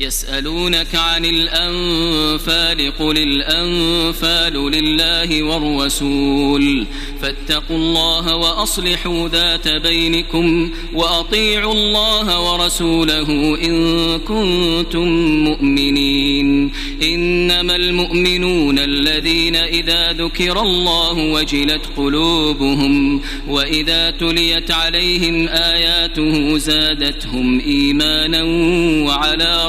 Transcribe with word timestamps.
يسألونك 0.00 0.94
عن 0.94 1.24
الأنفال 1.24 2.92
قل 2.98 3.18
الأنفال 3.18 4.70
لله 4.70 5.42
والرسول 5.42 6.86
فاتقوا 7.22 7.76
الله 7.76 8.36
وأصلحوا 8.36 9.28
ذات 9.28 9.68
بينكم 9.68 10.70
وأطيعوا 10.94 11.72
الله 11.72 12.52
ورسوله 12.52 13.58
إن 13.64 14.18
كنتم 14.18 15.08
مؤمنين 15.44 16.72
إنما 17.02 17.76
المؤمنون 17.76 18.78
الذين 18.78 19.56
إذا 19.56 20.12
ذكر 20.12 20.60
الله 20.60 21.18
وجلت 21.18 21.82
قلوبهم 21.96 23.20
وإذا 23.48 24.10
تليت 24.10 24.70
عليهم 24.70 25.48
آياته 25.48 26.58
زادتهم 26.58 27.60
إيمانا 27.60 28.42
وعلى 29.06 29.68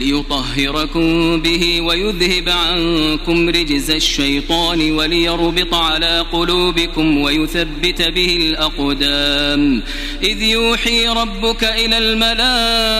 ليطهركم 0.00 1.40
به 1.40 1.80
ويذهب 1.80 2.48
عنكم 2.48 3.48
رجز 3.48 3.90
الشيطان 3.90 4.92
وليربط 4.92 5.74
على 5.74 6.26
قلوبكم 6.32 7.18
ويثبت 7.18 8.02
به 8.02 8.36
الأقدام. 8.36 9.82
إذ 10.22 10.42
يوحي 10.42 11.08
ربك 11.08 11.64
إلى 11.64 11.98
الملائكة 11.98 12.90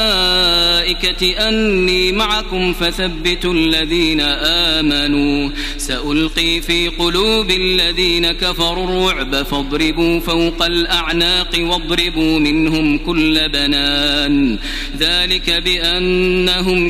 أني 1.49 2.13
معكم 2.13 2.73
فثبتوا 2.73 3.55
الذين 3.55 4.21
آمنوا. 4.21 5.51
سألقي 5.79 6.61
في 6.61 6.89
قلوب 6.89 7.51
الذين 7.51 8.33
كفروا 8.33 8.85
الرعب 8.85 9.43
فاضربوا 9.43 10.21
فوق 10.21 10.63
الأعناق 10.63 11.57
واضربوا 11.59 12.39
منهم 12.39 12.99
كل 12.99 13.49
بنان. 13.49 14.59
ذلك 14.99 15.51
بأنهم 15.51 16.90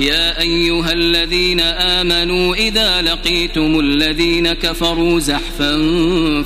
يا 0.00 0.40
أيها 0.40 0.92
الذين 0.92 1.60
آمنوا 1.60 2.54
إذا 2.54 3.02
لقيتم 3.02 3.80
الذين 3.80 4.52
كفروا 4.52 5.20
زحفا 5.20 5.72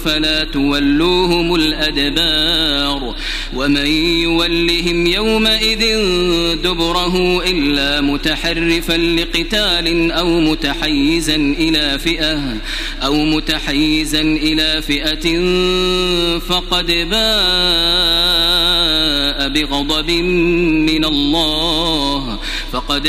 فلا 0.04 0.44
تولوهم 0.44 1.54
الأدبار 1.54 3.14
ومن 3.54 3.86
يولهم 4.22 5.06
يومئذ 5.06 5.84
دبره 6.62 7.44
إلا 7.44 8.00
متحرفا 8.00 8.92
لقتال 8.92 10.12
أو 10.12 10.40
متحيزا 10.40 11.36
إلى 11.36 11.98
فئة 11.98 12.56
أو 13.02 13.24
متحيزا 13.24 14.20
إلى 14.20 14.82
فئة 14.82 15.38
فقد 16.38 16.86
باء 16.86 17.18
بغضب 19.48 20.10
من 20.90 21.04
الله 21.04 22.38
فقد 22.88 23.06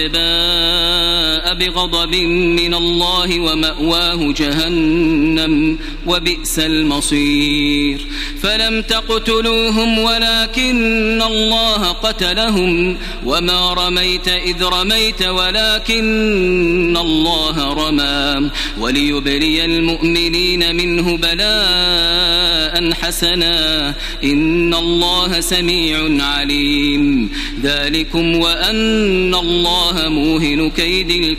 بغضب 1.54 2.16
من 2.56 2.74
الله 2.74 3.40
ومأواه 3.40 4.34
جهنم 4.38 5.78
وبئس 6.08 6.60
المصير. 6.60 7.98
فلم 8.42 8.82
تقتلوهم 8.82 10.00
ولكن 10.00 11.22
الله 11.22 11.92
قتلهم. 11.92 12.98
وما 13.26 13.74
رميت 13.74 14.28
إذ 14.28 14.64
رميت 14.64 15.24
ولكن 15.24 16.98
الله 16.98 17.74
رمى. 17.74 18.50
وليبلي 18.80 19.66
المؤمنين 19.66 20.76
منه 20.76 21.18
بلاء 21.18 22.94
حسنا. 22.94 23.90
إن 24.24 24.74
الله 24.74 25.40
سميع 25.40 26.26
عليم. 26.26 27.30
ذلكم 27.64 28.36
وأن 28.36 29.36
الله 29.36 30.10
موهن 30.10 30.70
كيد 30.70 31.39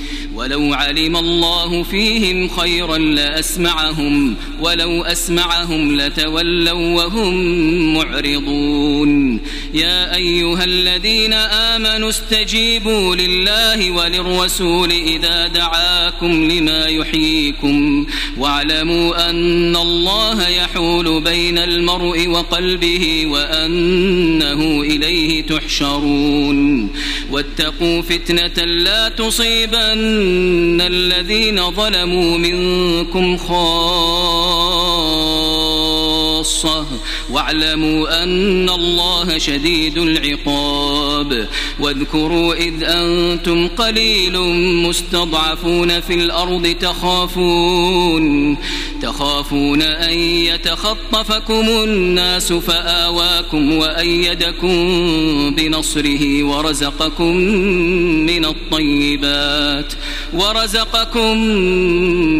ولو 0.41 0.73
علم 0.73 1.17
الله 1.17 1.83
فيهم 1.83 2.49
خيرا 2.49 2.97
لأسمعهم 2.97 4.35
ولو 4.61 5.03
أسمعهم 5.03 5.95
لتولوا 6.01 7.03
وهم 7.03 7.33
معرضون. 7.93 9.41
يا 9.73 10.15
أيها 10.15 10.63
الذين 10.63 11.33
آمنوا 11.33 12.09
استجيبوا 12.09 13.15
لله 13.15 13.91
وللرسول 13.91 14.91
إذا 14.91 15.47
دعاكم 15.47 16.51
لما 16.51 16.85
يحييكم 16.85 18.05
واعلموا 18.37 19.29
أن 19.29 19.75
الله 19.75 20.47
يحول 20.47 21.21
بين 21.21 21.57
المرء 21.57 22.27
وقلبه 22.27 23.25
وأنه 23.25 24.81
إليه 24.81 25.43
تحشرون 25.43 26.89
واتقوا 27.31 28.01
فتنة 28.01 28.65
لا 28.65 29.09
تصيبن 29.09 30.81
الذين 30.81 31.71
ظلموا 31.71 32.37
منكم 32.37 33.37
خاصة 33.37 35.00
واعلموا 37.31 38.23
أن 38.23 38.69
الله 38.69 39.37
شديد 39.37 39.97
العقاب. 39.97 41.47
واذكروا 41.79 42.53
إذ 42.53 42.83
أنتم 42.83 43.67
قليل 43.67 44.39
مستضعفون 44.87 45.99
في 45.99 46.13
الأرض 46.13 46.75
تخافون 46.81 48.57
تخافون 49.01 49.81
أن 49.81 50.13
يتخطفكم 51.11 51.67
الناس 51.83 52.53
فآواكم 52.53 53.73
وأيدكم 53.73 54.75
بنصره 55.55 56.43
ورزقكم 56.43 57.35
من 58.25 58.45
الطيبات 58.45 59.93
ورزقكم 60.33 61.37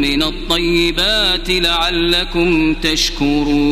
من 0.01 0.23
الطيبات 0.23 1.49
لعلكم 1.49 2.73
تشكرون 2.73 3.71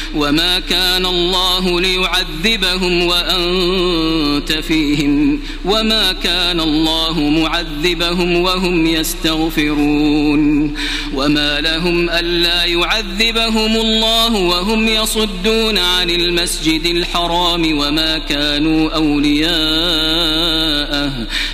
وما 0.15 0.59
كان 0.59 1.05
الله 1.05 1.81
ليعذبهم 1.81 3.03
وانت 3.03 4.51
فيهم 4.51 5.41
وما 5.65 6.11
كان 6.11 6.59
الله 6.59 7.19
معذبهم 7.19 8.35
وهم 8.41 8.85
يستغفرون 8.85 10.73
وما 11.13 11.61
لهم 11.61 12.09
الا 12.09 12.65
يعذبهم 12.65 13.75
الله 13.75 14.35
وهم 14.35 14.87
يصدون 14.87 15.77
عن 15.77 16.09
المسجد 16.09 16.85
الحرام 16.85 17.77
وما 17.77 18.17
كانوا 18.17 18.95
أولياءه 18.95 19.51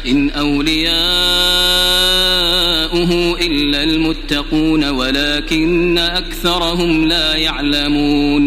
إن 0.07 0.29
أولياؤه 0.29 0.87
إلا 3.41 3.83
المتقون 3.83 4.89
ولكن 4.89 5.97
أكثرهم 5.97 7.05
لا 7.05 7.35
يعلمون 7.35 8.46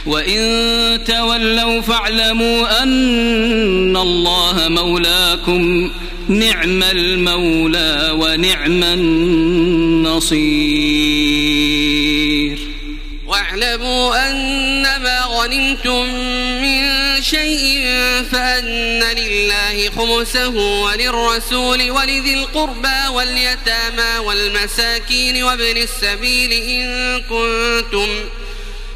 وإن 0.05 1.03
تولوا 1.03 1.81
فاعلموا 1.81 2.83
أن 2.83 3.97
الله 3.97 4.67
مولاكم 4.69 5.91
نعم 6.27 6.83
المولى 6.83 8.11
ونعم 8.13 8.83
النصير 8.83 10.31
واعلموا 13.27 14.29
أن 14.29 14.81
ما 14.81 15.21
غنمتم 15.25 16.05
من 16.61 16.81
شيء 17.21 17.85
فأن 18.31 19.03
لله 19.17 19.89
خمسه 19.89 20.49
وللرسول 20.81 21.91
ولذي 21.91 22.33
القربى 22.33 23.07
واليتامى 23.13 24.17
والمساكين 24.25 25.43
وابن 25.43 25.77
السبيل 25.77 26.51
إن 26.51 27.21
كنتم 27.21 28.07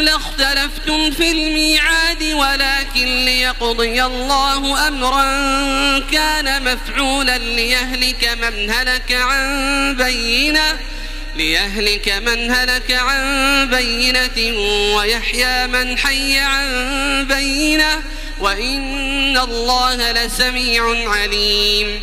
لاختلفتم 0.00 1.10
في 1.10 1.30
الميعاد 1.30 2.22
ولكن 2.22 3.24
ليقضي 3.24 4.04
الله 4.04 4.88
أمرا 4.88 5.24
كان 5.98 6.64
مفعولا 6.64 7.38
ليهلك 7.38 8.38
من 8.42 8.70
هلك 8.70 9.12
عن 9.12 9.96
بينة 9.96 10.78
ليهلك 11.36 12.08
من 12.08 12.50
هلك 12.50 12.92
عن 12.92 13.70
بينة 13.70 14.58
ويحيى 14.96 15.66
من 15.66 15.98
حي 15.98 16.38
عن 16.38 16.66
بينة 17.28 18.02
وإن 18.40 19.38
الله 19.38 20.12
لسميع 20.12 21.10
عليم. 21.10 22.02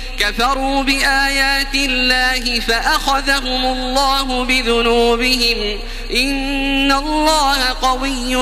كفروا 0.21 0.83
بآيات 0.83 1.75
الله 1.75 2.59
فأخذهم 2.59 3.65
الله 3.65 4.43
بذنوبهم 4.45 5.79
إن 6.13 6.91
الله 6.91 7.69
قوي 7.81 8.37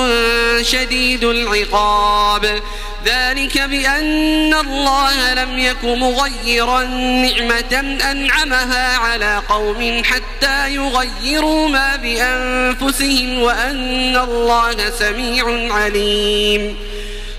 شديد 0.64 1.24
العقاب. 1.24 2.62
ذلك 3.04 3.60
بأن 3.60 4.54
الله 4.54 5.34
لم 5.34 5.58
يك 5.58 5.84
مغيرا 5.84 6.82
نعمة 6.84 7.98
أنعمها 8.10 8.96
على 8.96 9.42
قوم 9.48 10.02
حتى 10.04 10.74
يغيروا 10.74 11.68
ما 11.68 11.96
بأنفسهم 11.96 13.42
وأن 13.42 14.16
الله 14.16 14.90
سميع 14.98 15.72
عليم. 15.74 16.89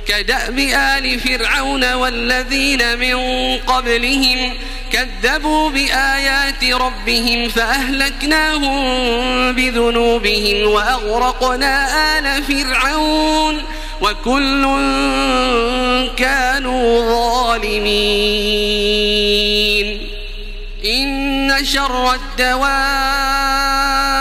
كدأب 0.08 0.60
آل 0.60 1.20
فرعون 1.20 1.94
والذين 1.94 3.00
من 3.00 3.18
قبلهم 3.58 4.54
كذبوا 4.92 5.70
بآيات 5.70 6.64
ربهم 6.64 7.50
فأهلكناهم 7.50 8.82
بذنوبهم 9.52 10.68
وأغرقنا 10.68 11.88
آل 12.20 12.44
فرعون 12.44 13.64
وكل 14.02 14.64
كانوا 16.18 17.12
ظالمين. 17.12 17.92
إن 20.86 21.66
شر 21.66 22.14
الدواب 22.14 24.21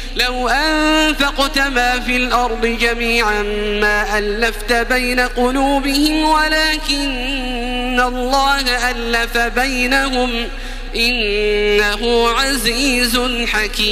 لو 0.15 0.47
أنفقت 0.47 1.59
ما 1.59 1.99
في 1.99 2.15
الأرض 2.15 2.65
جميعا 2.65 3.43
ما 3.81 4.17
ألفت 4.17 4.73
بين 4.73 5.19
قلوبهم 5.19 6.23
ولكن 6.23 7.99
الله 7.99 8.91
ألف 8.91 9.37
بينهم 9.37 10.47
إنه 10.95 12.29
عزيز 12.29 13.19
حكيم. 13.47 13.91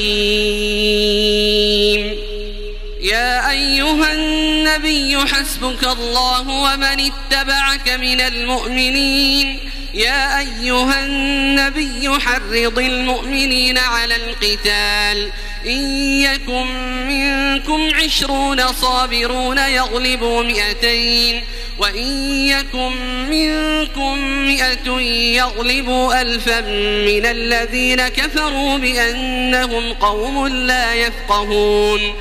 يا 3.02 3.50
أيها 3.52 4.14
النبي 4.14 5.18
حسبك 5.18 5.84
الله 5.84 6.50
ومن 6.50 7.12
اتبعك 7.12 7.90
من 7.90 8.22
المؤمنين. 8.22 9.60
يا 9.94 10.40
أيها 10.40 11.06
النبي 11.06 12.20
حرض 12.20 12.80
المؤمنين 12.80 13.78
على 13.78 14.16
القتال. 14.16 15.32
إن 15.66 15.86
يكن 16.22 16.68
منكم 17.08 17.90
عشرون 17.96 18.68
صابرون 18.68 19.58
يغلبوا 19.58 20.44
مئتين 20.44 21.44
وإن 21.80 22.08
يكن 22.48 22.92
منكم 23.30 24.18
مئة 24.48 25.00
يغلبوا 25.38 26.22
ألفا 26.22 26.62
من 27.06 27.26
الذين 27.26 28.08
كفروا 28.08 28.78
بأنهم 28.78 29.94
قوم 29.94 30.48
لا 30.48 30.94
يفقهون 30.94 32.16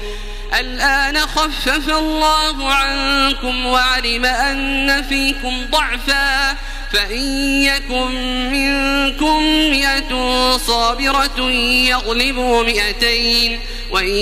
الآن 0.60 1.18
خفف 1.18 1.88
الله 1.88 2.72
عنكم 2.72 3.66
وعلم 3.66 4.24
أن 4.24 5.02
فيكم 5.02 5.66
ضعفا 5.70 6.56
فإن 6.92 7.62
يكن 7.62 8.10
منكم 8.52 9.42
مئة 9.70 10.10
صابرة 10.56 11.50
يغلبوا 11.90 12.62
مئتين 12.62 13.60
وإن 13.90 14.16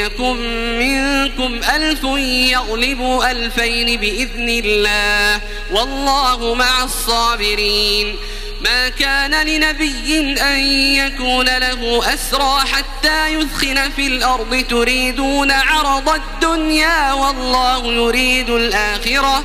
يكن 0.00 0.36
منكم 0.78 1.60
ألف 1.76 2.04
يغلبوا 2.52 3.30
ألفين 3.30 4.00
بإذن 4.00 4.48
الله 4.48 5.40
والله 5.70 6.54
مع 6.54 6.84
الصابرين. 6.84 8.16
ما 8.60 8.88
كان 8.88 9.46
لنبي 9.46 10.36
أن 10.40 10.60
يكون 10.74 11.44
له 11.44 12.14
أسرى 12.14 12.60
حتى 12.72 13.34
يثخن 13.34 13.90
في 13.96 14.06
الأرض 14.06 14.64
تريدون 14.70 15.50
عرض 15.50 16.08
الدنيا 16.08 17.12
والله 17.12 17.92
يريد 17.92 18.50
الآخرة. 18.50 19.44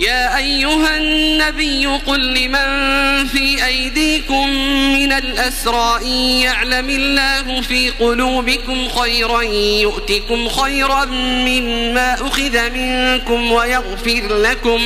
يا 0.00 0.36
أيها 0.36 0.96
النبي 0.96 1.86
قل 1.86 2.34
لمن 2.34 3.26
في 3.26 3.66
أيديكم 3.66 4.48
من 4.92 5.12
الأسرى 5.12 5.98
إن 6.02 6.12
يعلم 6.40 6.90
الله 6.90 7.60
في 7.60 7.90
قلوبكم 7.90 8.88
خيرا 8.88 9.42
يؤتكم 9.82 10.48
خيرا 10.48 11.04
مما 11.44 12.14
أخذ 12.14 12.70
منكم 12.70 13.52
ويغفر 13.52 14.36
لكم 14.36 14.80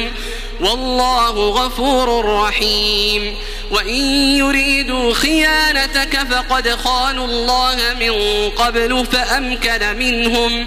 والله 0.61 1.31
غفور 1.31 2.25
رحيم 2.25 3.35
وإن 3.71 4.05
يريدوا 4.37 5.15
خيانتك 5.15 6.19
فقد 6.31 6.69
خانوا 6.69 7.27
الله 7.27 7.77
من 8.01 8.13
قبل 8.51 9.07
فأمكن 9.13 9.97
منهم 9.99 10.67